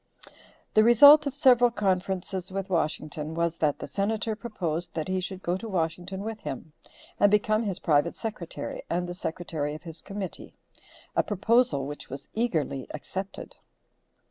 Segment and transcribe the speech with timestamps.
[0.73, 5.43] The result of several conferences with Washington was that the Senator proposed that he should
[5.43, 6.73] go to Washington with him
[7.19, 10.57] and become his private secretary and the secretary of his committee;
[11.15, 13.57] a proposal which was eagerly accepted.